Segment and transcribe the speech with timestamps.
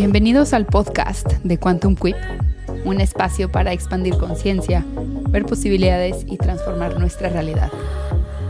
[0.00, 2.16] Bienvenidos al podcast de Quantum Quip,
[2.86, 4.82] un espacio para expandir conciencia,
[5.28, 7.70] ver posibilidades y transformar nuestra realidad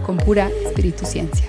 [0.06, 1.46] con pura espíritu ciencia.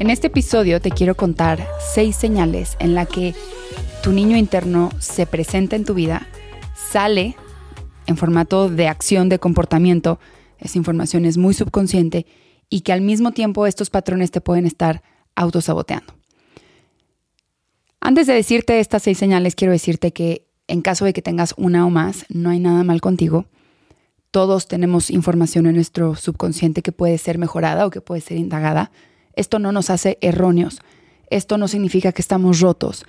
[0.00, 1.64] En este episodio te quiero contar
[1.94, 3.32] seis señales en la que
[4.02, 6.26] tu niño interno se presenta en tu vida,
[6.90, 7.36] sale
[8.08, 10.18] en formato de acción, de comportamiento,
[10.58, 12.26] esa información es muy subconsciente
[12.68, 16.14] y que al mismo tiempo estos patrones te pueden estar autosaboteando.
[18.00, 21.86] Antes de decirte estas seis señales, quiero decirte que en caso de que tengas una
[21.86, 23.46] o más, no hay nada mal contigo.
[24.30, 28.90] Todos tenemos información en nuestro subconsciente que puede ser mejorada o que puede ser indagada.
[29.34, 30.80] Esto no nos hace erróneos.
[31.30, 33.04] Esto no significa que estamos rotos.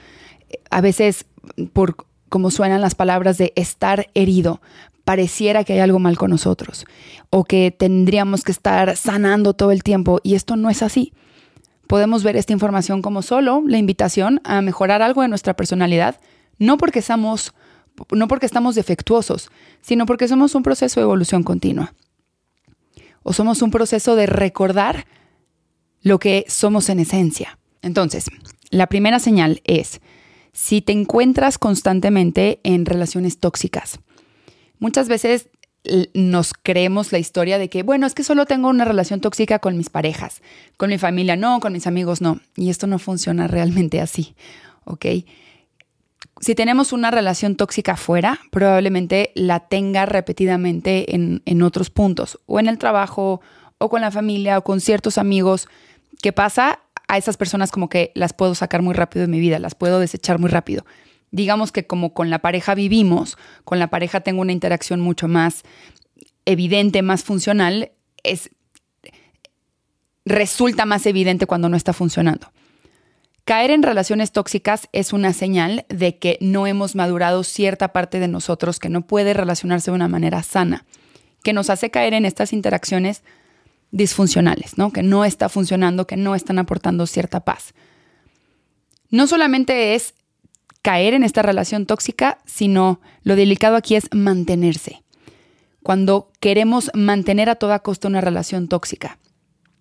[0.70, 1.26] A veces,
[1.74, 1.96] por
[2.30, 4.62] como suenan las palabras de estar herido,
[5.04, 6.86] pareciera que hay algo mal con nosotros
[7.30, 11.14] o que tendríamos que estar sanando todo el tiempo y esto no es así.
[11.88, 16.20] Podemos ver esta información como solo la invitación a mejorar algo de nuestra personalidad,
[16.58, 17.54] no porque estamos,
[18.12, 21.94] no porque estamos defectuosos, sino porque somos un proceso de evolución continua.
[23.24, 25.06] O somos un proceso de recordar
[26.02, 27.58] lo que somos en esencia.
[27.82, 28.26] Entonces,
[28.70, 30.02] la primera señal es
[30.54, 34.00] si te encuentras constantemente en relaciones tóxicas.
[34.80, 35.50] Muchas veces
[36.14, 39.78] nos creemos la historia de que, bueno, es que solo tengo una relación tóxica con
[39.78, 40.42] mis parejas,
[40.78, 42.40] con mi familia no, con mis amigos no.
[42.56, 44.36] Y esto no funciona realmente así,
[44.86, 45.06] ¿ok?
[46.42, 52.60] Si tenemos una relación tóxica afuera, probablemente la tenga repetidamente en, en otros puntos, o
[52.60, 53.42] en el trabajo,
[53.78, 55.68] o con la familia, o con ciertos amigos.
[56.22, 56.80] ¿Qué pasa?
[57.08, 60.00] A esas personas como que las puedo sacar muy rápido de mi vida, las puedo
[60.00, 60.86] desechar muy rápido
[61.36, 65.64] digamos que como con la pareja vivimos, con la pareja tengo una interacción mucho más
[66.46, 67.92] evidente, más funcional,
[68.24, 68.52] es
[70.24, 72.52] resulta más evidente cuando no está funcionando.
[73.44, 78.30] Caer en relaciones tóxicas es una señal de que no hemos madurado cierta parte de
[78.30, 80.86] nosotros que no puede relacionarse de una manera sana,
[81.44, 83.24] que nos hace caer en estas interacciones
[83.92, 84.92] disfuncionales, ¿no?
[84.92, 87.74] Que no está funcionando, que no están aportando cierta paz.
[89.12, 90.16] No solamente es
[90.86, 95.02] caer en esta relación tóxica, sino lo delicado aquí es mantenerse.
[95.82, 99.18] Cuando queremos mantener a toda costa una relación tóxica,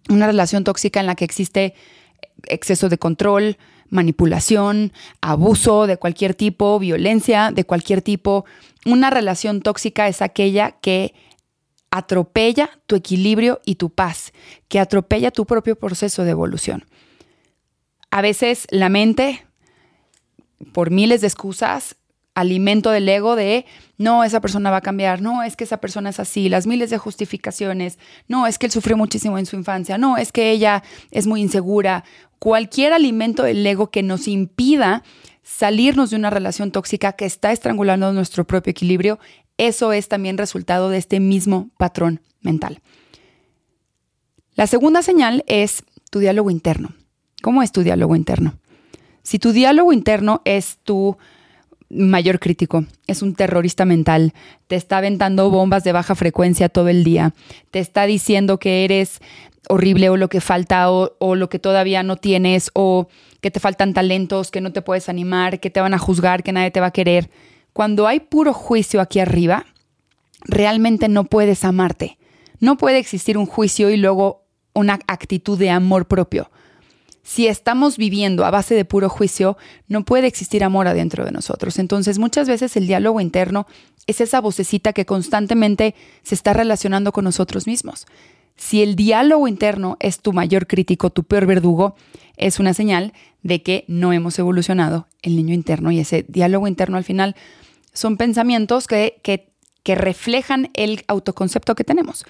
[0.09, 1.75] una relación tóxica en la que existe
[2.45, 3.59] exceso de control,
[3.91, 8.47] manipulación, abuso de cualquier tipo, violencia de cualquier tipo.
[8.87, 11.13] Una relación tóxica es aquella que
[11.91, 14.33] atropella tu equilibrio y tu paz,
[14.69, 16.87] que atropella tu propio proceso de evolución.
[18.11, 19.44] A veces la mente
[20.73, 21.97] por miles de excusas,
[22.35, 23.65] alimento del ego de,
[23.97, 26.91] no, esa persona va a cambiar, no, es que esa persona es así, las miles
[26.91, 27.99] de justificaciones,
[28.29, 31.41] no, es que él sufrió muchísimo en su infancia, no, es que ella es muy
[31.41, 32.05] insegura,
[32.39, 35.03] cualquier alimento del ego que nos impida
[35.43, 39.19] salirnos de una relación tóxica que está estrangulando nuestro propio equilibrio,
[39.57, 42.81] eso es también resultado de este mismo patrón mental.
[44.57, 46.95] La segunda señal es tu diálogo interno.
[47.43, 48.59] ¿Cómo es tu diálogo interno?
[49.25, 51.17] Si tu diálogo interno es tu
[51.89, 54.35] mayor crítico, es un terrorista mental,
[54.67, 57.35] te está aventando bombas de baja frecuencia todo el día,
[57.71, 59.21] te está diciendo que eres
[59.71, 63.09] horrible o lo que falta o, lo que todavía no tienes o
[63.41, 66.53] que te faltan talentos, que no te puedes animar, que te van a juzgar, que
[66.53, 67.31] nadie te va a querer.
[67.73, 69.65] Cuando hay puro juicio aquí arriba,
[70.43, 72.19] realmente no puedes amarte.
[72.61, 76.51] No puede existir un juicio y luego una actitud de amor propio.
[77.25, 79.57] Si estamos viviendo a base de puro juicio,
[79.89, 81.79] no puede existir amor adentro de nosotros.
[81.79, 83.67] Entonces, muchas veces el diálogo interno
[84.07, 88.07] es esa vocecita que constantemente se está relacionando con nosotros mismos.
[88.57, 91.97] Si el diálogo interno es tu mayor crítico, tu peor verdugo,
[92.37, 96.99] es una señal de que no hemos evolucionado el niño interno y ese diálogo interno
[96.99, 97.37] al final
[97.95, 99.51] son pensamientos que, que,
[99.83, 102.27] que reflejan el autoconcepto que tenemos.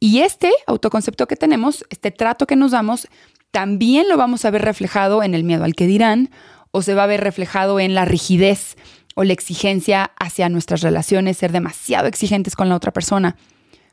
[0.00, 3.06] Y este autoconcepto que tenemos, este trato que nos damos,
[3.52, 6.30] también lo vamos a ver reflejado en el miedo al que dirán
[6.72, 8.76] o se va a ver reflejado en la rigidez
[9.14, 13.36] o la exigencia hacia nuestras relaciones, ser demasiado exigentes con la otra persona,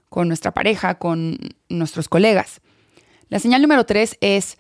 [0.07, 2.61] con nuestra pareja, con nuestros colegas.
[3.27, 4.57] La señal número tres es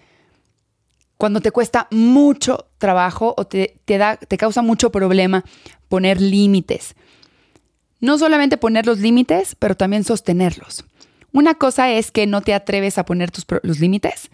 [1.15, 5.45] cuando te cuesta mucho trabajo o te, da, te causa mucho problema
[5.87, 6.95] poner límites.
[8.01, 10.85] No solamente poner los límites, pero también sostenerlos.
[11.31, 14.29] Una cosa es que no te atreves a poner tus, los límites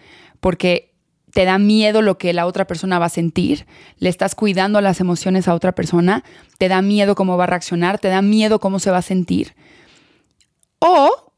[0.46, 0.94] porque
[1.34, 3.66] te da miedo lo que la otra persona va a sentir,
[3.98, 6.24] le estás cuidando las emociones a otra persona,
[6.60, 9.56] te da miedo cómo va a reaccionar, te da miedo cómo se va a sentir.
[10.78, 11.34] O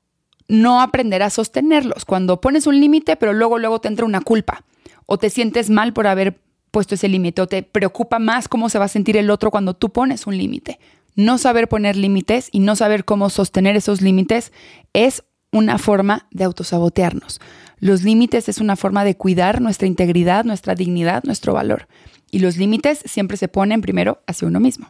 [0.50, 2.04] no aprender a sostenerlos.
[2.04, 4.66] Cuando pones un límite, pero luego, luego te entra una culpa.
[5.06, 8.78] o te sientes mal por haber puesto ese límite o te preocupa más cómo se
[8.78, 10.82] va a sentir el otro cuando tú pones un límite.
[11.16, 14.52] No saber poner límites y no saber cómo sostener esos límites
[14.92, 15.24] es
[15.58, 17.42] una forma de autosabotearnos.
[17.80, 21.88] Los límites es una forma de cuidar nuestra integridad, nuestra dignidad, nuestro valor.
[22.32, 24.90] Y los límites siempre se ponen primero hacia uno mismo.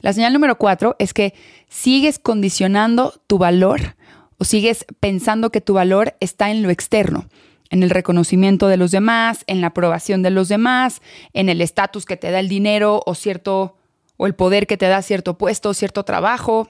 [0.00, 1.34] La señal número cuatro es que
[1.68, 3.96] sigues condicionando tu valor
[4.38, 7.26] o sigues pensando que tu valor está en lo externo,
[7.68, 11.02] en el reconocimiento de los demás, en la aprobación de los demás,
[11.34, 13.76] en el estatus que te da el dinero o cierto
[14.16, 16.68] o el poder que te da cierto puesto, cierto trabajo,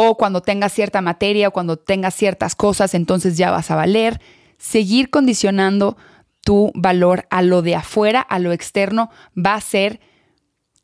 [0.00, 4.20] o cuando tengas cierta materia o cuando tengas ciertas cosas, entonces ya vas a valer.
[4.56, 5.96] Seguir condicionando
[6.44, 9.98] tu valor a lo de afuera, a lo externo, va a ser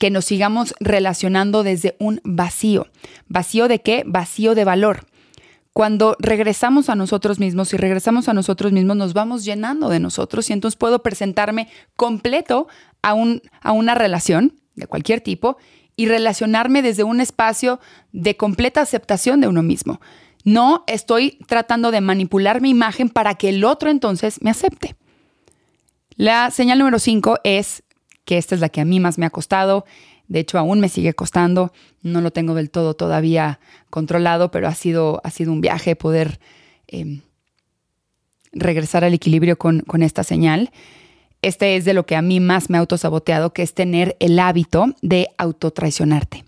[0.01, 2.89] que nos sigamos relacionando desde un vacío.
[3.29, 4.03] ¿Vacío de qué?
[4.05, 5.07] Vacío de valor.
[5.73, 10.51] Cuando regresamos a nosotros mismos y regresamos a nosotros mismos, nos vamos llenando de nosotros
[10.51, 12.67] y entonces puedo presentarme completo
[13.01, 15.57] a, un, a una relación de cualquier tipo
[15.97, 17.81] y relacionarme desde un espacio
[18.13, 20.01] de completa aceptación de uno mismo.
[20.45, 24.97] No estoy tratando de manipular mi imagen para que el otro entonces me acepte.
[26.17, 27.83] La señal número cinco es
[28.25, 29.85] que esta es la que a mí más me ha costado.
[30.29, 31.73] De hecho, aún me sigue costando.
[32.03, 33.59] No lo tengo del todo todavía
[33.91, 36.41] controlado, pero ha sido, ha sido un viaje poder
[36.87, 37.23] em,
[38.53, 40.71] regresar al equilibrio con, con esta señal.
[41.45, 44.39] Este es de lo que a mí más me ha autosaboteado, que es tener el
[44.39, 46.45] hábito de autotraicionarte.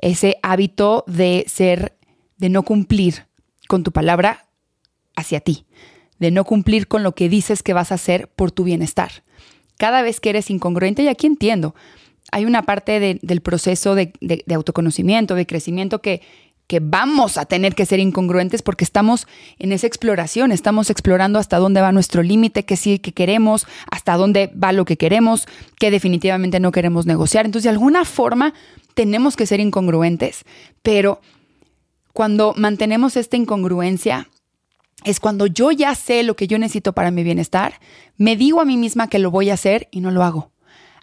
[0.00, 1.96] Ese hábito de ser,
[2.36, 3.26] de no cumplir
[3.66, 4.46] con tu palabra
[5.16, 5.66] hacia ti,
[6.18, 9.10] de no cumplir con lo que dices que vas a hacer por tu bienestar
[9.78, 11.74] cada vez que eres incongruente, y aquí entiendo,
[12.30, 14.12] hay una parte del proceso de,
[14.54, 16.20] autoconocimiento, de crecimiento que,
[16.68, 19.26] que vamos a tener que ser incongruentes porque estamos
[19.58, 24.16] en esa exploración, estamos explorando hasta dónde va nuestro límite, qué sí que queremos, hasta
[24.16, 25.48] dónde va lo que queremos,
[25.80, 27.46] que definitivamente no queremos negociar.
[27.46, 28.52] Entonces, de alguna forma,
[28.94, 30.44] tenemos que ser incongruentes,
[30.82, 31.20] pero
[32.12, 34.28] cuando mantenemos esta incongruencia,
[35.04, 37.80] es cuando yo ya sé lo que yo necesito para mi bienestar,
[38.18, 40.50] me digo a mí misma que lo voy a hacer y no lo hago.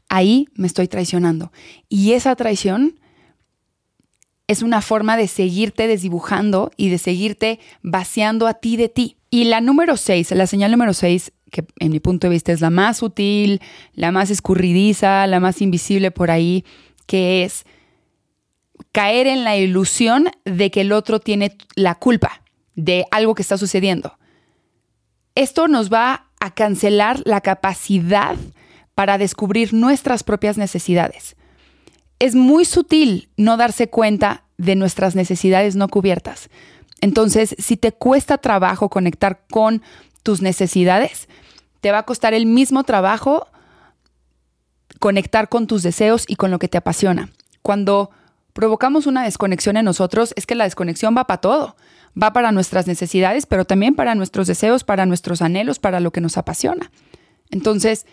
[0.09, 1.51] Ahí me estoy traicionando.
[1.89, 2.99] Y esa traición
[4.47, 9.17] es una forma de seguirte desdibujando y de seguirte vaciando a ti de ti.
[9.29, 12.61] Y la número seis, la señal número seis, que en mi punto de vista es
[12.61, 13.61] la más sutil,
[13.93, 16.63] la más escurridiza, la más invisible por ahí,
[17.07, 17.65] que es
[18.91, 22.41] caer en la ilusión de que el otro tiene la culpa
[22.75, 24.17] de algo que está sucediendo.
[25.33, 28.35] Esto nos va a cancelar la capacidad
[28.93, 31.35] para descubrir nuestras propias necesidades.
[32.19, 36.49] Es muy sutil no darse cuenta de nuestras necesidades no cubiertas.
[37.01, 39.81] Entonces, si te cuesta trabajo conectar con
[40.23, 41.27] tus necesidades,
[41.81, 43.47] te va a costar el mismo trabajo
[44.99, 47.29] conectar con tus deseos y con lo que te apasiona.
[47.61, 48.11] Cuando
[48.53, 51.75] provocamos una desconexión en nosotros, es que la desconexión va para todo
[52.21, 56.21] va para nuestras necesidades, pero también para nuestros deseos, para nuestros anhelos, para lo que
[56.21, 56.91] nos apasiona.
[57.51, 58.05] Entonces,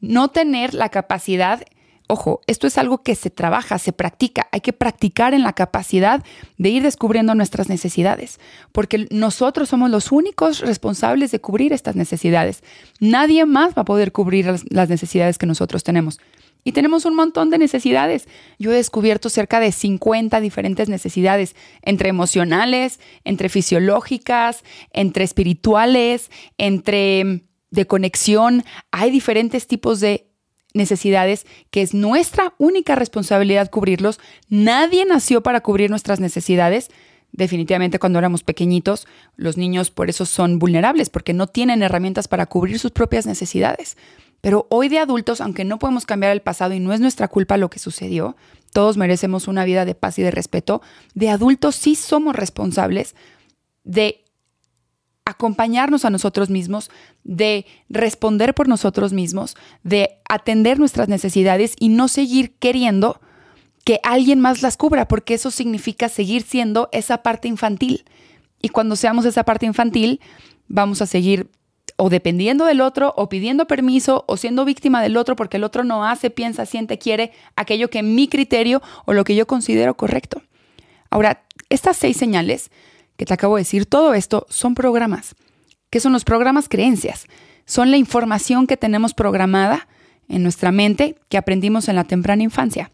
[0.00, 1.62] no tener la capacidad,
[2.06, 6.22] ojo, esto es algo que se trabaja, se practica, hay que practicar en la capacidad
[6.58, 8.40] de ir descubriendo nuestras necesidades,
[8.72, 12.62] porque nosotros somos los únicos responsables de cubrir estas necesidades.
[13.00, 16.20] Nadie más va a poder cubrir las necesidades que nosotros tenemos.
[16.66, 18.26] Y tenemos un montón de necesidades.
[18.58, 27.44] Yo he descubierto cerca de 50 diferentes necesidades, entre emocionales, entre fisiológicas, entre espirituales, entre
[27.70, 28.64] de conexión.
[28.92, 30.33] Hay diferentes tipos de
[30.74, 34.20] necesidades que es nuestra única responsabilidad cubrirlos.
[34.48, 36.90] Nadie nació para cubrir nuestras necesidades.
[37.32, 42.46] Definitivamente cuando éramos pequeñitos, los niños por eso son vulnerables, porque no tienen herramientas para
[42.46, 43.96] cubrir sus propias necesidades.
[44.40, 47.56] Pero hoy de adultos, aunque no podemos cambiar el pasado y no es nuestra culpa
[47.56, 48.36] lo que sucedió,
[48.72, 50.82] todos merecemos una vida de paz y de respeto,
[51.14, 53.14] de adultos sí somos responsables
[53.84, 54.23] de
[55.24, 56.90] acompañarnos a nosotros mismos,
[57.24, 63.20] de responder por nosotros mismos, de atender nuestras necesidades y no seguir queriendo
[63.84, 68.04] que alguien más las cubra, porque eso significa seguir siendo esa parte infantil.
[68.60, 70.20] Y cuando seamos esa parte infantil,
[70.68, 71.48] vamos a seguir
[71.96, 75.84] o dependiendo del otro, o pidiendo permiso, o siendo víctima del otro porque el otro
[75.84, 80.42] no hace, piensa, siente, quiere aquello que mi criterio o lo que yo considero correcto.
[81.08, 82.70] Ahora, estas seis señales
[83.16, 85.34] que te acabo de decir, todo esto son programas.
[85.90, 86.68] ¿Qué son los programas?
[86.68, 87.26] Creencias.
[87.66, 89.88] Son la información que tenemos programada
[90.28, 92.90] en nuestra mente que aprendimos en la temprana infancia.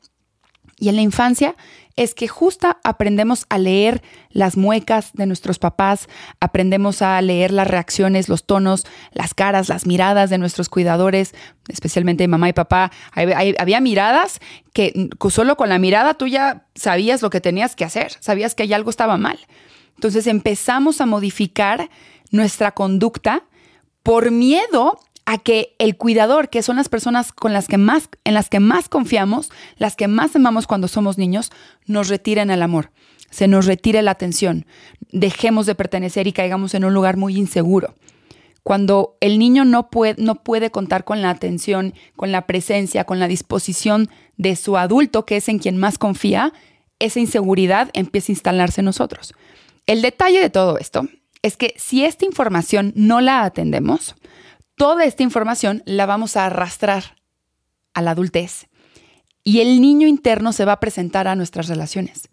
[0.81, 1.57] Y en la infancia
[1.97, 6.09] es que justo aprendemos a leer las muecas de nuestros papás,
[6.41, 11.35] aprendemos a leer las reacciones, los tonos, las caras, las miradas de nuestros cuidadores,
[11.69, 12.91] especialmente mamá y papá.
[13.13, 14.41] Había miradas
[14.73, 18.75] que solo con la mirada tú ya sabías lo que tenías que hacer, sabías que
[18.75, 19.39] algo estaba mal.
[20.01, 21.91] Entonces empezamos a modificar
[22.31, 23.45] nuestra conducta
[24.03, 28.33] por miedo a que el cuidador, que son las personas con las que más, en
[28.33, 31.53] las que más confiamos, las que más amamos cuando somos niños,
[31.85, 32.93] nos retiren el amor,
[33.29, 34.65] se nos retire la atención,
[35.13, 37.95] dejemos de pertenecer y caigamos en un lugar muy inseguro.
[38.63, 43.19] Cuando el niño no puede, no puede contar con la atención, con la presencia, con
[43.19, 46.55] la disposición de su adulto, que es en quien más confía,
[47.01, 49.35] esa inseguridad empieza a instalarse en nosotros.
[49.91, 51.09] El detalle de todo esto
[51.43, 54.15] es que si esta información no la atendemos,
[54.77, 57.17] toda esta información la vamos a arrastrar
[57.93, 58.69] a la adultez
[59.43, 62.29] y el niño interno se va a presentar a nuestras relaciones.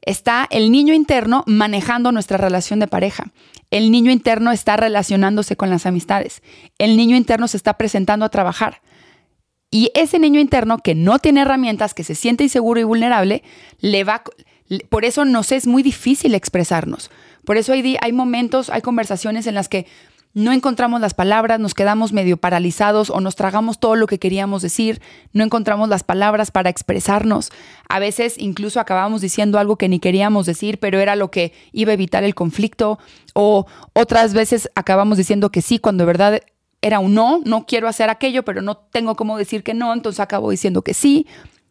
[0.00, 3.32] Está el niño interno manejando nuestra relación de pareja.
[3.70, 6.40] El niño interno está relacionándose con las amistades.
[6.78, 8.80] El niño interno se está presentando a trabajar.
[9.70, 13.42] Y ese niño interno que no tiene herramientas, que se siente inseguro y vulnerable,
[13.78, 14.22] le va
[14.88, 17.10] por eso nos es muy difícil expresarnos.
[17.44, 19.86] Por eso hay, momentos, hay conversaciones en las que
[20.34, 24.60] no encontramos las palabras, nos quedamos medio paralizados o nos tragamos todo lo que queríamos
[24.60, 25.00] decir,
[25.32, 27.50] no encontramos las palabras para expresarnos.
[27.88, 31.90] A veces incluso acabamos diciendo algo que ni queríamos decir, pero era lo que iba
[31.90, 32.98] a evitar el conflicto.
[33.34, 36.40] O otras veces acabamos diciendo que sí cuando de verdad
[36.82, 40.20] era un no, no quiero hacer aquello, pero no tengo cómo decir que no, entonces
[40.20, 41.26] acabo diciendo que sí.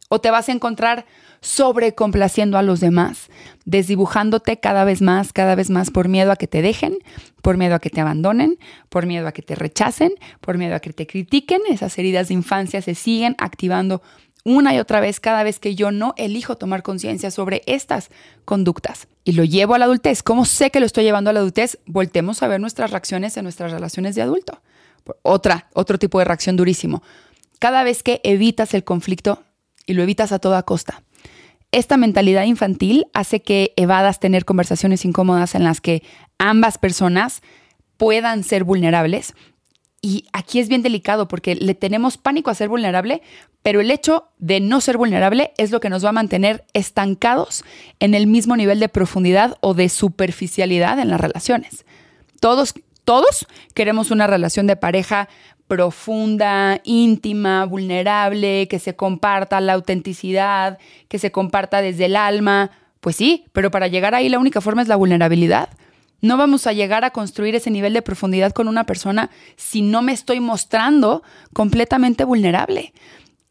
[0.10, 1.06] O te vas a encontrar
[1.42, 3.30] sobrecomplaciendo a los demás,
[3.66, 6.98] desdibujándote cada vez más, cada vez más por miedo a que te dejen,
[7.42, 8.58] por miedo a que te abandonen,
[8.90, 11.62] por miedo a que te rechacen, por miedo a que te critiquen.
[11.70, 14.02] Esas heridas de infancia se siguen activando
[14.44, 18.10] una y otra vez cada vez que yo no elijo tomar conciencia sobre estas
[18.46, 20.24] conductas y lo llevo a la adultez.
[20.24, 21.80] ¿Cómo sé que lo estoy llevando a la adultez?
[21.86, 24.62] Voltemos a ver nuestras reacciones en nuestras relaciones de adulto.
[25.22, 27.04] Otra, otro tipo de reacción durísimo.
[27.60, 29.44] Cada vez que evitas el conflicto
[29.88, 31.02] y lo evitas a toda costa,
[31.72, 36.02] esta mentalidad infantil hace que evadas tener conversaciones incómodas en las que
[36.38, 37.42] ambas personas
[37.98, 39.34] puedan ser vulnerables.
[40.02, 43.22] Y aquí es bien delicado porque le tenemos pánico a ser vulnerable,
[43.64, 47.66] pero el hecho de no ser vulnerable es lo que nos va a mantener estancados
[48.00, 51.86] en el mismo nivel de profundidad o de superficialidad en las relaciones.
[52.40, 55.28] Todos, todos queremos una relación de pareja
[55.68, 62.72] profunda, íntima, vulnerable, que se comparta la autenticidad, que se comparta desde el alma.
[63.02, 65.70] Pues sí, pero para llegar ahí la única forma es la vulnerabilidad.
[66.20, 70.02] No vamos a llegar a construir ese nivel de profundidad con una persona si no
[70.02, 71.22] me estoy mostrando
[71.54, 72.94] completamente vulnerable.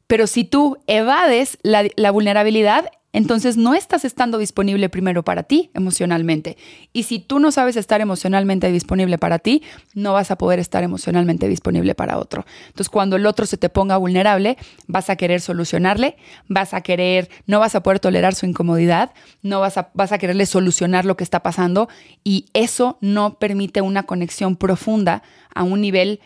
[0.06, 6.58] Pero si tú evades la, vulnerabilidad, entonces no estás estando disponible primero para ti emocionalmente.
[6.92, 9.62] Y si tú no sabes estar emocionalmente disponible para ti,
[9.94, 12.44] no vas a poder estar emocionalmente disponible para otro.
[12.66, 16.18] Entonces cuando el otro se te ponga vulnerable, vas a querer solucionarle,
[16.48, 20.18] vas a querer, no vas a poder tolerar su incomodidad, no vas a, vas a
[20.18, 21.88] quererle solucionar lo que está pasando
[22.22, 25.22] y eso no permite una conexión profunda
[25.54, 26.20] a un nivel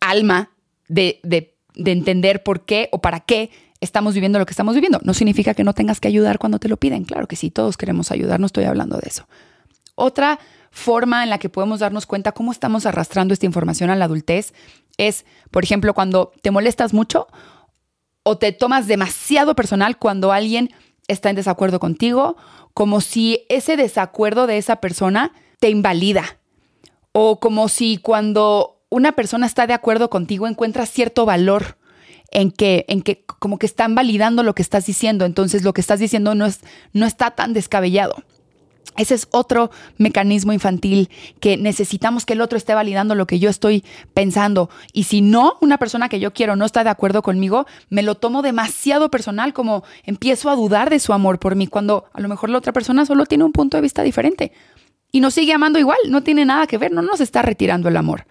[0.00, 0.50] alma
[0.88, 3.48] de, de entender por qué o para qué
[3.86, 5.00] estamos viviendo lo que estamos viviendo.
[5.02, 7.04] No significa que no tengas que ayudar cuando te lo piden.
[7.04, 9.26] Claro que sí, todos queremos ayudar, no estoy hablando de eso.
[9.94, 10.38] Otra
[10.70, 14.52] forma en la que podemos darnos cuenta cómo estamos arrastrando esta información a la adultez
[14.98, 17.28] es, por ejemplo, cuando te molestas mucho
[18.22, 20.70] o te tomas demasiado personal cuando alguien
[21.08, 22.36] está en desacuerdo contigo,
[22.74, 26.38] como si ese desacuerdo de esa persona te invalida
[27.12, 31.78] o como si cuando una persona está de acuerdo contigo encuentras cierto valor
[32.30, 35.80] en que, en que como que están validando lo que estás diciendo, entonces lo que
[35.80, 36.60] estás diciendo no, es,
[36.92, 38.24] no está tan descabellado.
[38.96, 43.50] Ese es otro mecanismo infantil que necesitamos que el otro esté validando lo que yo
[43.50, 44.70] estoy pensando.
[44.92, 48.14] Y si no, una persona que yo quiero no está de acuerdo conmigo, me lo
[48.14, 52.28] tomo demasiado personal, como empiezo a dudar de su amor por mí, cuando a lo
[52.28, 54.52] mejor la otra persona solo tiene un punto de vista diferente.
[55.12, 57.96] Y nos sigue amando igual, no tiene nada que ver, no nos está retirando el
[57.96, 58.26] amor.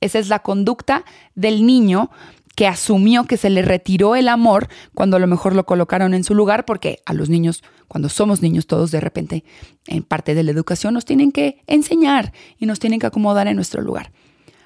[0.00, 2.10] Esa es la conducta del niño
[2.58, 6.24] que asumió que se le retiró el amor cuando a lo mejor lo colocaron en
[6.24, 9.44] su lugar, porque a los niños, cuando somos niños todos de repente,
[9.86, 13.54] en parte de la educación nos tienen que enseñar y nos tienen que acomodar en
[13.54, 14.10] nuestro lugar.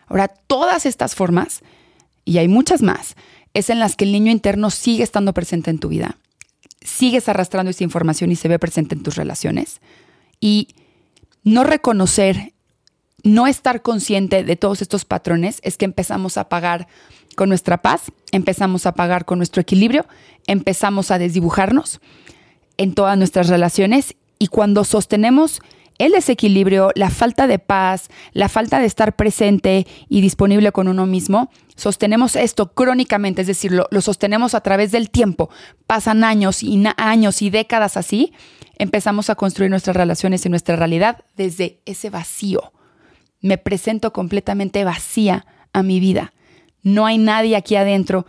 [0.06, 1.60] Ahora, todas estas formas,
[2.24, 3.14] y hay muchas más,
[3.52, 6.16] es en las que el niño interno sigue estando presente en tu vida,
[6.80, 9.82] sigues arrastrando esa información y se ve presente en tus relaciones.
[10.40, 10.68] Y
[11.44, 12.54] no reconocer,
[13.22, 16.88] no estar consciente de todos estos patrones es que empezamos a pagar
[17.34, 20.06] con nuestra paz, empezamos a pagar con nuestro equilibrio,
[20.46, 22.00] empezamos a desdibujarnos
[22.76, 25.60] en todas nuestras relaciones y cuando sostenemos
[25.98, 31.06] el desequilibrio, la falta de paz, la falta de estar presente y disponible con uno
[31.06, 35.50] mismo, sostenemos esto crónicamente, es decir, lo, sostenemos a través del tiempo.
[35.86, 38.32] Pasan años y años y décadas así,
[38.78, 42.72] empezamos a construir nuestras relaciones y nuestra realidad desde ese vacío.
[43.40, 46.32] Me presento completamente vacía a mi vida.
[46.82, 48.26] No hay nadie aquí adentro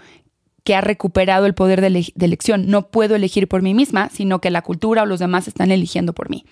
[0.63, 2.67] que ha recuperado el poder de, elección.
[2.67, 6.13] No puedo elegir por mí misma, sino que la cultura o los demás están eligiendo
[6.13, 6.45] por mí.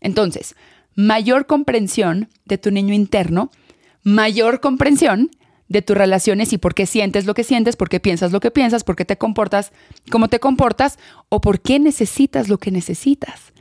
[0.00, 0.56] Entonces,
[0.94, 3.50] mayor comprensión de tu niño interno,
[4.02, 5.30] mayor comprensión
[5.68, 8.50] de tus relaciones y por qué sientes lo que sientes, por qué piensas lo que
[8.50, 9.72] piensas, por qué te comportas
[10.10, 13.52] como te comportas o por qué necesitas lo que necesitas.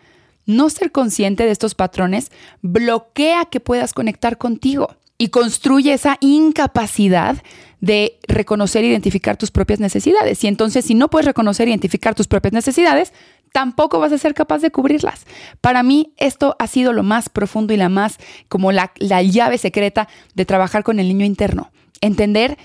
[0.45, 7.43] No ser consciente de estos patrones bloquea que puedas conectar contigo y construye esa incapacidad
[7.79, 10.43] de reconocer e identificar tus propias necesidades.
[10.43, 13.13] Y entonces, si no puedes reconocer e identificar tus propias necesidades,
[13.51, 15.27] tampoco vas a ser capaz de cubrirlas.
[15.61, 18.17] Para mí esto ha sido lo más profundo y la más
[18.49, 21.69] como la, la llave secreta de trabajar con el niño interno.
[22.01, 22.57] Entender,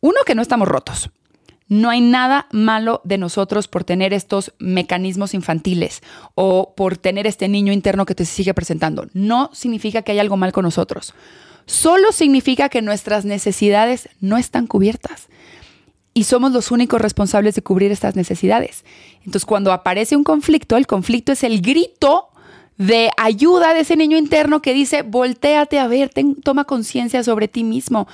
[0.00, 1.10] uno, que no estamos rotos.
[1.68, 6.02] No hay nada malo de nosotros por tener estos mecanismos infantiles
[6.34, 9.06] o por tener este niño interno que te sigue presentando.
[9.12, 11.14] No significa que hay algo mal con nosotros.
[11.66, 15.28] Solo significa que nuestras necesidades no están cubiertas
[16.14, 18.84] y somos los únicos responsables de cubrir estas necesidades.
[19.20, 22.28] Entonces, cuando aparece un conflicto, el conflicto es el grito
[22.76, 26.10] de ayuda de ese niño interno que dice, volteate a ver,
[26.42, 28.08] toma conciencia sobre ti mismo,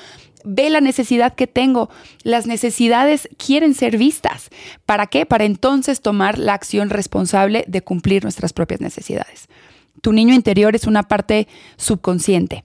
[0.45, 1.89] ve la necesidad que tengo.
[2.23, 4.51] Las necesidades quieren ser vistas.
[4.85, 5.25] ¿Para qué?
[5.25, 9.49] Para entonces tomar la acción responsable de cumplir nuestras propias necesidades.
[10.03, 12.65] Tu niño interior es una parte subconsciente,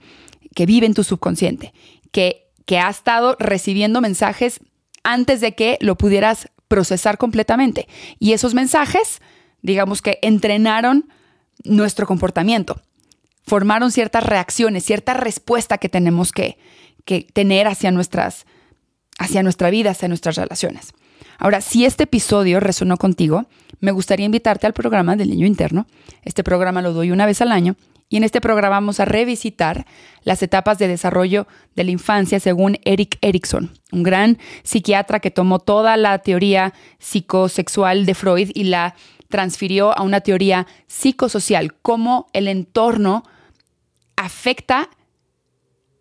[0.55, 1.73] que vive en tu subconsciente,
[2.11, 4.59] que, que ha estado recibiendo mensajes
[5.03, 7.87] antes de que lo pudieras procesar completamente.
[8.19, 9.21] Y esos mensajes,
[9.61, 11.09] digamos que entrenaron
[11.63, 12.81] nuestro comportamiento,
[13.43, 16.57] formaron ciertas reacciones, cierta respuesta que tenemos que,
[17.33, 18.45] tener hacia, nuestras,
[19.17, 20.93] hacia nuestra vida, hacia nuestras relaciones.
[21.39, 23.47] Ahora, si este episodio resonó contigo,
[23.79, 25.87] me gustaría invitarte al programa del niño interno.
[26.23, 27.75] Este programa lo doy una vez al año
[28.11, 29.87] y en este programa vamos a revisitar
[30.23, 35.59] las etapas de desarrollo de la infancia según Eric Erickson, un gran psiquiatra que tomó
[35.59, 38.95] toda la teoría psicosexual de Freud y la
[39.29, 43.23] transfirió a una teoría psicosocial, cómo el entorno
[44.17, 44.89] afecta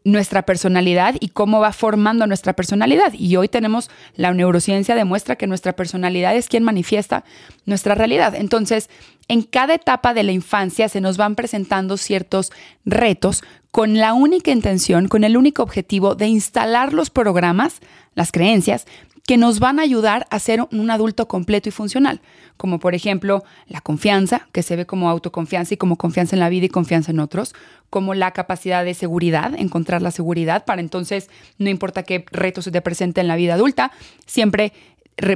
[0.04, 3.12] nuestra personalidad y cómo va formando nuestra personalidad.
[3.12, 7.24] Y hoy tenemos, la neurociencia demuestra que nuestra personalidad es quien manifiesta
[7.66, 8.34] nuestra realidad.
[8.34, 8.88] Entonces,
[9.28, 12.50] en cada etapa de la infancia se nos van presentando ciertos
[12.84, 17.80] retos con la única intención, con el único objetivo de instalar los programas,
[18.14, 18.86] las creencias,
[19.30, 22.20] que nos van a ayudar a ser un adulto completo y funcional,
[22.56, 26.48] como por ejemplo la confianza, que se ve como autoconfianza y como confianza en la
[26.48, 27.54] vida y confianza en otros,
[27.90, 32.72] como la capacidad de seguridad, encontrar la seguridad para entonces, no importa qué retos se
[32.72, 33.92] te presente en la vida adulta,
[34.26, 34.72] siempre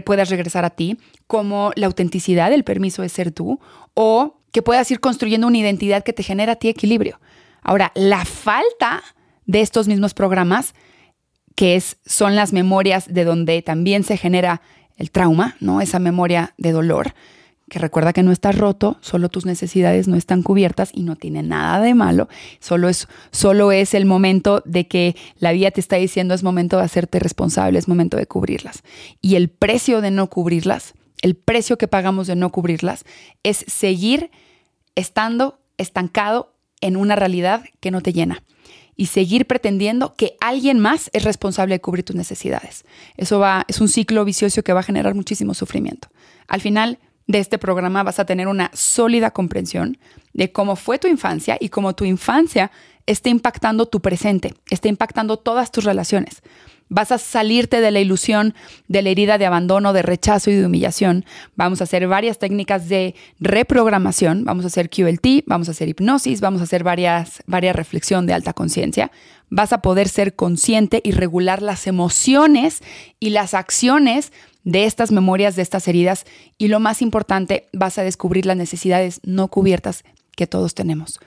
[0.05, 3.61] puedas regresar a ti, como la autenticidad, el permiso de ser tú,
[3.95, 7.21] o que puedas ir construyendo una identidad que te genera a ti equilibrio.
[7.63, 9.05] Ahora, la falta
[9.47, 10.75] de estos mismos programas
[11.55, 14.61] que es, son las memorias de donde también se genera
[14.97, 15.81] el trauma, ¿no?
[15.81, 17.15] Esa memoria de dolor,
[17.69, 21.43] que recuerda que no estás roto, solo tus necesidades no están cubiertas y no tiene
[21.43, 22.29] nada de malo,
[22.61, 26.77] solo es, solo es el momento de que la vida te está diciendo es momento
[26.77, 28.83] de hacerte responsable, es momento de cubrirlas.
[29.21, 33.05] Y el precio de no cubrirlas, el precio que pagamos de no cubrirlas,
[33.43, 34.31] es seguir
[34.95, 38.43] estando estancado en una realidad que no te llena
[38.97, 42.85] y seguir pretendiendo que alguien más es responsable de cubrir tus necesidades.
[43.17, 46.09] Eso va, es un ciclo vicioso que va a generar muchísimo sufrimiento.
[46.49, 49.99] Al final de este programa vas a tener una sólida comprensión
[50.33, 52.71] de cómo fue tu infancia y cómo tu infancia
[53.07, 56.43] está impactando tu presente, está impactando todas tus relaciones.
[56.95, 58.55] Vas a salirte de la ilusión
[58.87, 61.25] de la herida de abandono, de rechazo y de humillación.
[61.57, 64.45] Vamos a hacer varias técnicas de reprogramación.
[64.45, 68.35] Vamos a hacer QLT, vamos a hacer hipnosis, vamos a hacer varias, varias reflexión de
[68.35, 69.11] alta conciencia.
[69.51, 72.81] Vas a poder ser consciente y regular las emociones
[73.19, 76.27] y las acciones de estas memorias, de estas heridas.
[76.59, 80.05] Y lo más importante, vas a descubrir las necesidades no cubiertas
[80.37, 81.19] que todos tenemos.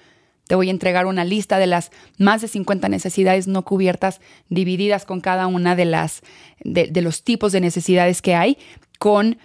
[0.47, 5.05] Te voy a entregar una lista de las más de 50 necesidades no cubiertas, divididas
[5.05, 6.21] con cada una de, las,
[6.63, 8.57] de, los tipos de necesidades que hay,
[8.99, 9.38] con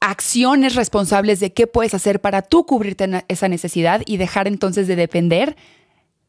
[0.00, 4.96] acciones responsables de qué puedes hacer para tú cubrirte esa necesidad y dejar entonces de
[4.96, 5.56] depender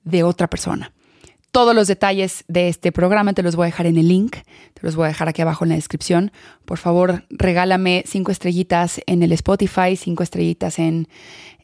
[0.04, 0.92] de otra persona.
[1.52, 4.82] Todos los detalles de este programa te los voy a dejar en el link, te
[4.84, 6.32] los voy a dejar aquí abajo en la descripción.
[6.66, 11.08] Por favor, regálame cinco estrellitas en el Spotify, cinco estrellitas en,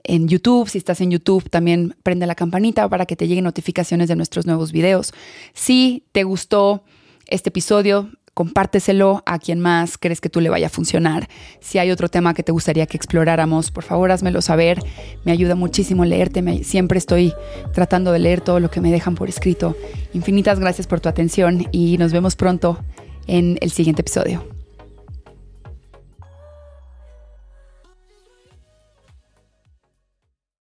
[0.07, 0.69] en YouTube.
[0.69, 4.45] Si estás en YouTube, también prende la campanita para que te lleguen notificaciones de nuestros
[4.45, 5.13] nuevos videos.
[5.53, 6.83] Si te gustó
[7.27, 11.27] este episodio, compárteselo a quien más crees que tú le vaya a funcionar.
[11.61, 14.79] Si hay otro tema que te gustaría que exploráramos, por favor házmelo saber.
[15.23, 16.63] Me ayuda muchísimo leerte.
[16.63, 17.33] siempre estoy
[17.73, 19.75] tratando de leer todo lo que me dejan por escrito.
[20.13, 22.77] Infinitas gracias por tu atención y nos vemos pronto
[23.25, 24.54] en el siguiente episodio.